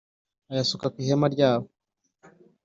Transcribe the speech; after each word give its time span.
ayasuka 0.51 0.85
ku 0.93 0.97
ihema 1.03 1.27
rya 1.35 1.51
bo 1.59 1.67